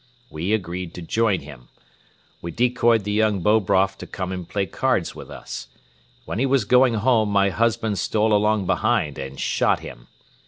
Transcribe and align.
We 0.31 0.51
agreed 0.53 0.95
to 0.95 1.03
join 1.03 1.41
him. 1.41 1.69
We 2.41 2.49
decoyed 2.49 3.03
the 3.03 3.11
young 3.11 3.39
Bobroff 3.41 3.99
to 3.99 4.07
come 4.07 4.31
and 4.31 4.49
play 4.49 4.65
cards 4.65 5.13
with 5.13 5.29
us. 5.29 5.67
When 6.25 6.39
he 6.39 6.47
was 6.47 6.65
going 6.65 6.95
home 6.95 7.29
my 7.29 7.51
husband 7.51 7.99
stole 7.99 8.33
along 8.33 8.65
behind 8.65 9.19
and 9.19 9.39
shot 9.39 9.81
him. 9.81 10.07